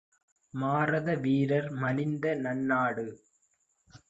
[0.53, 3.07] மாரத வீரர் மலிந்தநன் னாடு